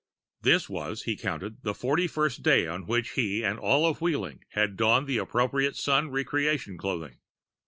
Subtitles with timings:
[0.41, 4.43] This was, he counted, the forty first day on which he and all of Wheeling
[4.53, 7.17] had donned the appropriate Sun Re creation clothing.